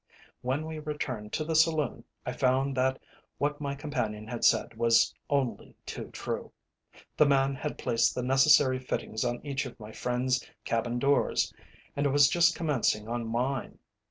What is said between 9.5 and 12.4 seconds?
of my friends' cabin doors, and was